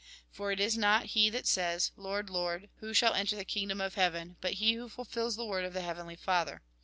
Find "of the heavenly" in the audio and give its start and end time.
5.63-6.15